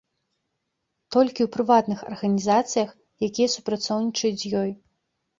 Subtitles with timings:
[1.15, 2.89] Толькі ў прыватных арганізацыях,
[3.27, 4.71] якія супрацоўнічаюць з ёй.